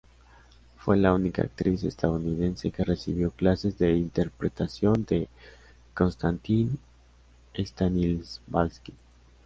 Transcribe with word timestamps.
Fue 0.77 0.97
la 0.97 1.13
única 1.13 1.43
actriz 1.43 1.83
estadounidense 1.83 2.71
que 2.71 2.83
recibió 2.83 3.29
clases 3.29 3.77
de 3.77 3.95
interpretación 3.97 5.05
de 5.07 5.29
Konstantín 5.93 6.79
Stanislavski. 7.53 8.93